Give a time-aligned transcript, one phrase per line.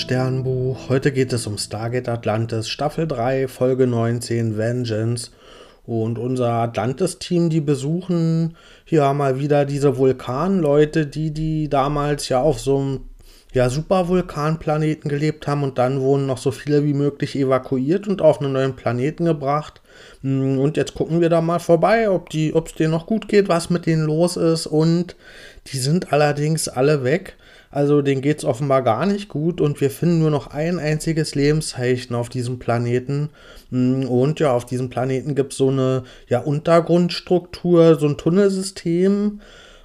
[0.00, 0.88] Sternbuch.
[0.88, 5.30] Heute geht es um Stargate Atlantis, Staffel 3, Folge 19, Vengeance.
[5.84, 12.60] Und unser Atlantis-Team, die besuchen hier mal wieder diese Vulkanleute, die die damals ja auf
[12.60, 13.00] so einem
[13.52, 18.40] ja, Supervulkanplaneten gelebt haben und dann wurden noch so viele wie möglich evakuiert und auf
[18.40, 19.82] einen neuen Planeten gebracht.
[20.22, 23.68] Hm, und jetzt gucken wir da mal vorbei, ob es denen noch gut geht, was
[23.68, 24.66] mit denen los ist.
[24.66, 25.14] Und
[25.66, 27.36] die sind allerdings alle weg.
[27.70, 31.36] Also denen geht es offenbar gar nicht gut und wir finden nur noch ein einziges
[31.36, 33.30] Lebenszeichen auf diesem Planeten.
[33.70, 39.40] Mm, und ja, auf diesem Planeten gibt es so eine ja, Untergrundstruktur, so ein Tunnelsystem,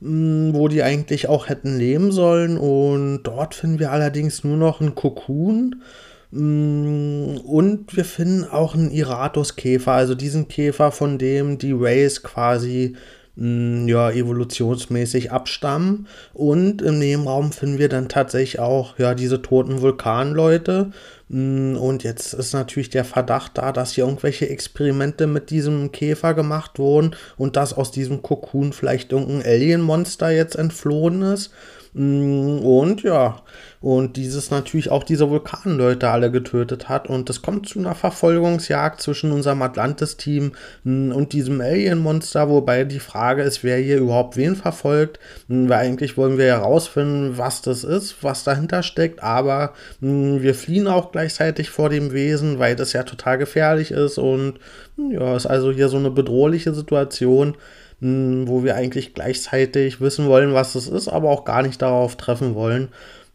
[0.00, 2.56] mm, wo die eigentlich auch hätten leben sollen.
[2.56, 5.82] Und dort finden wir allerdings nur noch einen Kokon.
[6.30, 12.96] Mm, und wir finden auch einen Iratus-Käfer, also diesen Käfer, von dem die Rays quasi
[13.36, 16.06] ja, evolutionsmäßig abstammen.
[16.32, 20.92] Und im Nebenraum finden wir dann tatsächlich auch ja, diese toten Vulkanleute.
[21.28, 26.32] Mm, und jetzt ist natürlich der Verdacht da, dass hier irgendwelche Experimente mit diesem Käfer
[26.32, 31.50] gemacht wurden und dass aus diesem Kokon vielleicht irgendein Alien-Monster jetzt entflohen ist.
[31.98, 33.40] Mm, und ja,
[33.80, 37.08] und dieses natürlich auch diese Vulkanleute alle getötet hat.
[37.08, 40.52] Und es kommt zu einer Verfolgungsjagd zwischen unserem Atlantis-Team
[40.84, 45.18] mm, und diesem Alien-Monster, wobei die Frage ist, wer hier überhaupt wen verfolgt.
[45.48, 50.88] Mm, weil eigentlich wollen wir herausfinden, was das ist, was dahinter steckt, aber wir fliehen
[50.88, 54.58] auch gleichzeitig vor dem Wesen, weil das ja total gefährlich ist und
[54.96, 57.56] ja, ist also hier so eine bedrohliche Situation
[58.00, 62.54] wo wir eigentlich gleichzeitig wissen wollen, was es ist, aber auch gar nicht darauf treffen
[62.54, 62.88] wollen.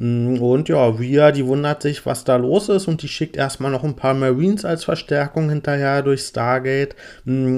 [0.00, 3.82] Und ja, Ria, die wundert sich, was da los ist und die schickt erstmal noch
[3.82, 6.94] ein paar Marines als Verstärkung hinterher durch Stargate.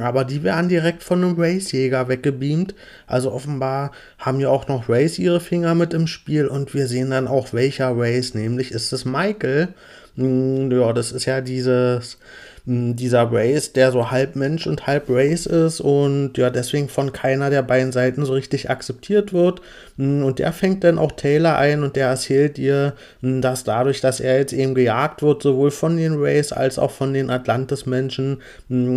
[0.00, 2.74] Aber die werden direkt von einem Race-Jäger weggebeamt.
[3.06, 7.10] Also offenbar haben ja auch noch Race ihre Finger mit im Spiel und wir sehen
[7.10, 9.68] dann auch welcher Race, nämlich ist es Michael.
[10.16, 12.18] Ja, das ist ja dieses
[12.66, 17.50] dieser Race, der so halb Mensch und halb Race ist und ja, deswegen von keiner
[17.50, 19.60] der beiden Seiten so richtig akzeptiert wird.
[19.98, 24.38] Und der fängt dann auch Taylor ein und der erzählt ihr, dass dadurch, dass er
[24.38, 28.40] jetzt eben gejagt wird, sowohl von den Race als auch von den Atlantis-Menschen,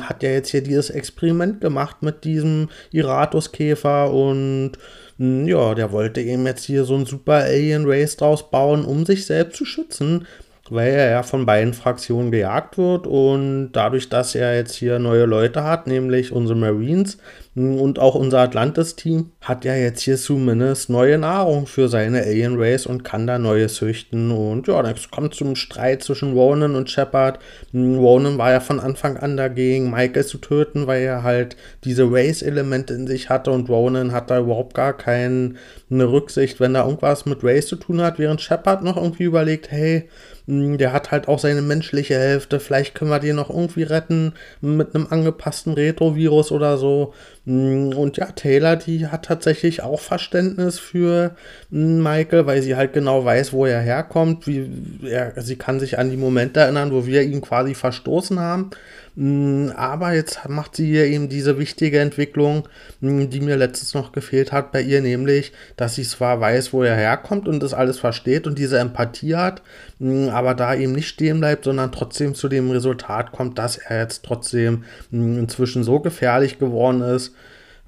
[0.00, 4.72] hat er jetzt hier dieses Experiment gemacht mit diesem Iratus-Käfer und
[5.18, 9.24] ja, der wollte eben jetzt hier so ein super Alien Race draus bauen, um sich
[9.24, 10.26] selbst zu schützen
[10.72, 15.26] weil er ja von beiden Fraktionen gejagt wird und dadurch, dass er jetzt hier neue
[15.26, 17.18] Leute hat, nämlich unsere Marines,
[17.54, 22.86] und auch unser Atlantis-Team hat ja jetzt hier zumindest neue Nahrung für seine Alien Race
[22.86, 24.30] und kann da neue züchten.
[24.30, 27.40] Und ja, dann kommt zum Streit zwischen Ronan und Shepard.
[27.74, 32.94] Ronan war ja von Anfang an dagegen, Michael zu töten, weil er halt diese Race-Elemente
[32.94, 35.54] in sich hatte und Ronan hat da überhaupt gar keine
[35.90, 40.08] Rücksicht, wenn da irgendwas mit Race zu tun hat, während Shepard noch irgendwie überlegt, hey,
[40.46, 44.92] der hat halt auch seine menschliche Hälfte, vielleicht können wir den noch irgendwie retten mit
[44.94, 47.14] einem angepassten Retrovirus oder so.
[47.44, 51.34] Mm, und ja, Taylor, die hat tatsächlich auch Verständnis für
[51.70, 54.46] mm, Michael, weil sie halt genau weiß, wo er herkommt.
[54.46, 54.70] Wie
[55.02, 58.70] er, sie kann sich an die Momente erinnern, wo wir ihn quasi verstoßen haben.
[59.14, 62.68] Mm, aber jetzt macht sie hier eben diese wichtige Entwicklung,
[63.00, 66.96] die mir letztens noch gefehlt hat bei ihr, nämlich, dass sie zwar weiß, wo er
[66.96, 69.62] herkommt und das alles versteht und diese Empathie hat,
[70.00, 74.24] aber da eben nicht stehen bleibt, sondern trotzdem zu dem Resultat kommt, dass er jetzt
[74.24, 77.34] trotzdem inzwischen so gefährlich geworden ist,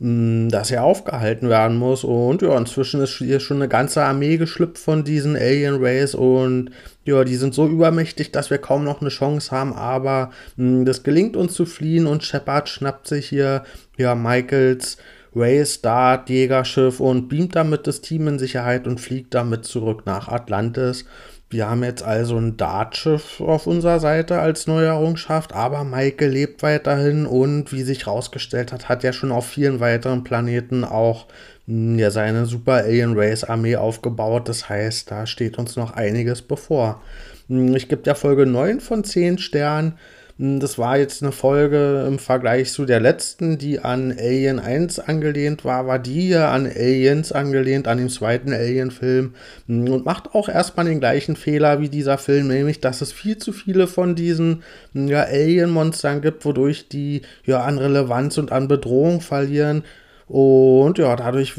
[0.00, 2.02] dass er aufgehalten werden muss.
[2.02, 6.70] Und ja, inzwischen ist hier schon eine ganze Armee geschlüpft von diesen Alien Rays und
[7.04, 11.02] ja, die sind so übermächtig, dass wir kaum noch eine Chance haben, aber mh, das
[11.04, 13.64] gelingt uns zu fliehen und Shepard schnappt sich hier
[13.96, 14.96] ja Michaels
[15.36, 20.28] Rays Dart Jägerschiff und beamt damit das Team in Sicherheit und fliegt damit zurück nach
[20.28, 21.04] Atlantis.
[21.54, 24.92] Wir haben jetzt also ein Dartschiff auf unserer Seite als neue
[25.54, 30.24] aber Maike lebt weiterhin und wie sich herausgestellt hat, hat er schon auf vielen weiteren
[30.24, 31.28] Planeten auch
[31.68, 34.48] hm, ja, seine Super Alien Race Armee aufgebaut.
[34.48, 37.00] Das heißt, da steht uns noch einiges bevor.
[37.46, 39.96] Hm, ich gebe der Folge 9 von 10 Sternen.
[40.38, 44.98] Hm, das war jetzt eine Folge im Vergleich zu der letzten, die an Alien 1
[44.98, 49.34] angelehnt war, war die ja an Aliens angelehnt, an dem zweiten Alien-Film
[49.68, 53.38] hm, und macht auch erstmal den gleichen Fehler wie dieser Film, nämlich, dass es viel
[53.38, 58.66] zu viele von diesen hm, ja, Alien-Monstern gibt, wodurch die ja an Relevanz und an
[58.66, 59.84] Bedrohung verlieren.
[60.26, 61.54] Und ja, dadurch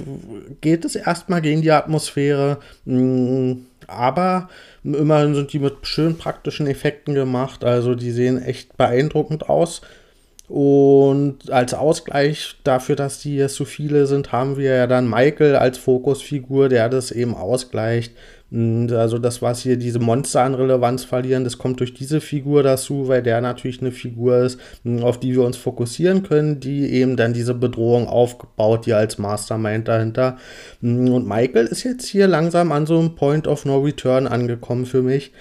[0.59, 2.57] geht es erstmal gegen die Atmosphäre.
[3.87, 4.49] Aber
[4.83, 7.63] immerhin sind die mit schön praktischen Effekten gemacht.
[7.63, 9.81] Also die sehen echt beeindruckend aus.
[10.47, 15.55] Und als Ausgleich dafür, dass die jetzt so viele sind, haben wir ja dann Michael
[15.55, 18.13] als Fokusfigur, der das eben ausgleicht.
[18.51, 23.07] Also das, was hier diese Monster an Relevanz verlieren, das kommt durch diese Figur dazu,
[23.07, 24.59] weil der natürlich eine Figur ist,
[25.01, 29.87] auf die wir uns fokussieren können, die eben dann diese Bedrohung aufbaut, die als Mastermind
[29.87, 30.37] dahinter.
[30.81, 35.01] Und Michael ist jetzt hier langsam an so einem Point of No Return angekommen für
[35.01, 35.33] mich.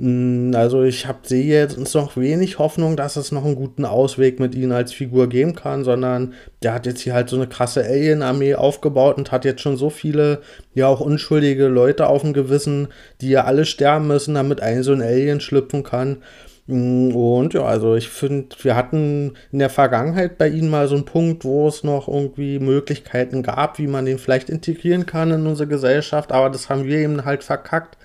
[0.00, 4.40] Hm, also ich habe sehe jetzt noch wenig Hoffnung, dass es noch einen guten Ausweg
[4.40, 6.32] mit ihm als Figur geben kann, sondern
[6.62, 9.90] der hat jetzt hier halt so eine krasse Alien-Armee aufgebaut und hat jetzt schon so
[9.90, 10.40] viele,
[10.74, 12.88] ja auch unschuldige Leute auf dem Gewissen,
[13.20, 16.22] die ja alle sterben müssen, damit ein so ein Alien schlüpfen kann.
[16.66, 20.94] Hm, und ja, also ich finde, wir hatten in der Vergangenheit bei ihnen mal so
[20.94, 25.46] einen Punkt, wo es noch irgendwie Möglichkeiten gab, wie man den vielleicht integrieren kann in
[25.46, 27.98] unsere Gesellschaft, aber das haben wir eben halt verkackt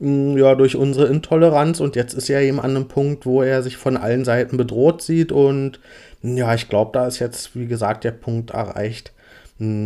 [0.00, 1.80] ja, durch unsere Intoleranz.
[1.80, 5.02] Und jetzt ist er eben an einem Punkt, wo er sich von allen Seiten bedroht
[5.02, 5.32] sieht.
[5.32, 5.80] Und
[6.22, 9.12] ja, ich glaube, da ist jetzt, wie gesagt, der Punkt erreicht,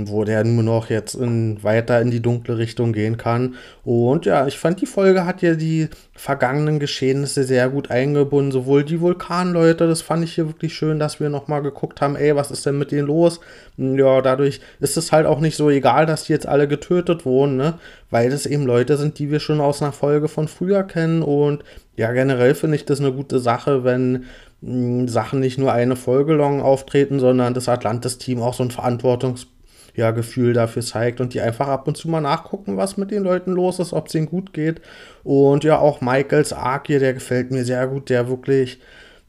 [0.06, 3.56] wo der nur noch jetzt in, weiter in die dunkle Richtung gehen kann.
[3.84, 8.52] Und ja, ich fand, die Folge hat ja die vergangenen Geschehnisse sehr gut eingebunden.
[8.52, 12.34] Sowohl die Vulkanleute, das fand ich hier wirklich schön, dass wir nochmal geguckt haben, ey,
[12.34, 13.40] was ist denn mit denen los?
[13.76, 17.26] Hm, ja, dadurch ist es halt auch nicht so egal, dass die jetzt alle getötet
[17.26, 17.75] wurden, ne?
[18.11, 21.23] Weil das eben Leute sind, die wir schon aus einer Folge von früher kennen.
[21.23, 21.64] Und
[21.96, 24.25] ja, generell finde ich das eine gute Sache, wenn
[24.62, 29.49] hm, Sachen nicht nur eine Folge lang auftreten, sondern das Atlantis-Team auch so ein Verantwortungs
[29.96, 33.22] ja, Gefühl dafür zeigt und die einfach ab und zu mal nachgucken, was mit den
[33.22, 34.81] Leuten los ist, ob es ihnen gut geht.
[35.25, 38.78] Und ja, auch Michaels Arc hier, der gefällt mir sehr gut, der wirklich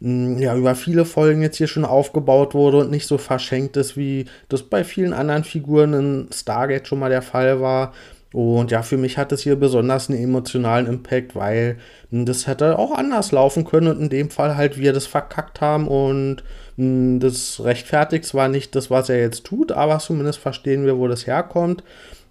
[0.02, 3.96] mm, ja, über viele Folgen jetzt hier schon aufgebaut wurde und nicht so verschenkt ist,
[3.98, 7.94] wie das bei vielen anderen Figuren in Stargate schon mal der Fall war.
[8.38, 11.78] Und ja, für mich hat es hier besonders einen emotionalen Impact, weil
[12.12, 15.88] das hätte auch anders laufen können und in dem Fall halt wir das verkackt haben
[15.88, 16.44] und
[16.76, 21.08] hm, das rechtfertigt zwar nicht das, was er jetzt tut, aber zumindest verstehen wir, wo
[21.08, 21.84] das herkommt.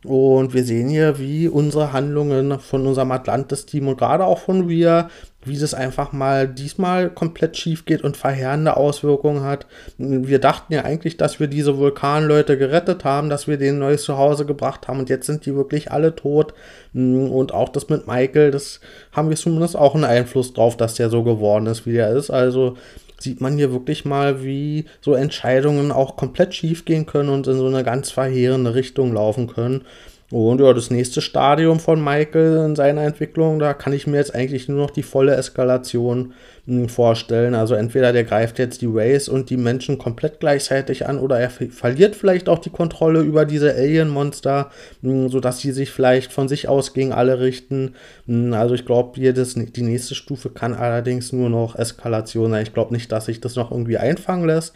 [0.04, 5.08] Und wir sehen hier, wie unsere Handlungen von unserem Atlantis-Team und gerade auch von wir,
[5.46, 9.66] wie das einfach mal diesmal komplett schief geht und verheerende Auswirkungen hat.
[9.98, 14.44] Wir dachten ja eigentlich, dass wir diese Vulkanleute gerettet haben, dass wir denen neues Zuhause
[14.44, 16.54] gebracht haben und jetzt sind die wirklich alle tot.
[16.92, 18.80] Und auch das mit Michael, das
[19.12, 22.30] haben wir zumindest auch einen Einfluss drauf, dass der so geworden ist, wie der ist.
[22.30, 22.76] Also
[23.18, 27.56] sieht man hier wirklich mal, wie so Entscheidungen auch komplett schief gehen können und in
[27.56, 29.84] so eine ganz verheerende Richtung laufen können.
[30.32, 34.34] Und ja, das nächste Stadium von Michael in seiner Entwicklung, da kann ich mir jetzt
[34.34, 36.32] eigentlich nur noch die volle Eskalation
[36.66, 37.54] hm, vorstellen.
[37.54, 41.50] Also entweder der greift jetzt die Race und die Menschen komplett gleichzeitig an oder er
[41.50, 44.70] verliert vielleicht auch die Kontrolle über diese Alien-Monster,
[45.00, 47.94] hm, sodass sie sich vielleicht von sich aus gegen alle richten.
[48.26, 52.64] Hm, also ich glaube, die nächste Stufe kann allerdings nur noch Eskalation sein.
[52.64, 54.74] Ich glaube nicht, dass sich das noch irgendwie einfangen lässt.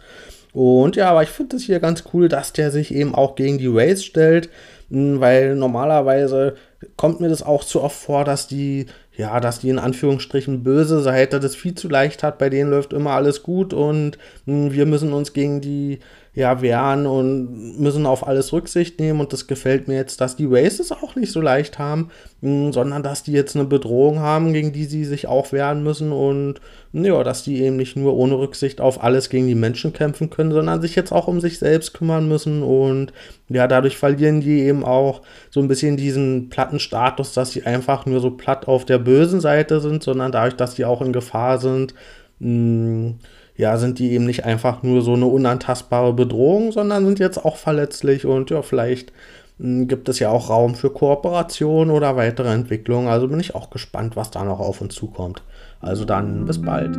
[0.53, 3.58] Und ja, aber ich finde es hier ganz cool, dass der sich eben auch gegen
[3.58, 4.49] die Race stellt,
[4.91, 6.55] weil normalerweise
[6.97, 8.87] kommt mir das auch zu oft vor, dass die,
[9.17, 12.93] ja, dass die in Anführungsstrichen böse Seite das viel zu leicht hat, bei denen läuft
[12.93, 16.00] immer alles gut und wir müssen uns gegen die
[16.32, 19.21] ja, wehren und müssen auf alles Rücksicht nehmen.
[19.21, 22.11] Und das gefällt mir jetzt, dass die Races auch nicht so leicht haben,
[22.41, 25.82] mh, hm, sondern dass die jetzt eine Bedrohung haben, gegen die sie sich auch wehren
[25.82, 26.61] müssen und
[26.93, 30.53] ja, dass die eben nicht nur ohne Rücksicht auf alles gegen die Menschen kämpfen können,
[30.53, 32.63] sondern sich jetzt auch um sich selbst kümmern müssen.
[32.63, 33.13] Und
[33.49, 38.06] ja, dadurch verlieren die eben auch so ein bisschen diesen platten Status, dass sie einfach
[38.06, 41.58] nur so platt auf der bösen Seite sind, sondern dadurch, dass sie auch in Gefahr
[41.58, 41.94] sind,
[42.39, 43.15] mh, hm,
[43.56, 47.56] ja, sind die eben nicht einfach nur so eine unantastbare Bedrohung, sondern sind jetzt auch
[47.56, 49.12] verletzlich und ja, vielleicht
[49.58, 53.08] mh, hm, gibt es ja auch Raum für Kooperation oder weitere Entwicklung.
[53.08, 55.43] Also bin ich auch gespannt, was da noch auf uns zukommt.
[55.81, 56.96] Also dann bis bald.